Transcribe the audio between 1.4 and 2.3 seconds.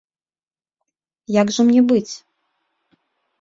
Як жа мне быць?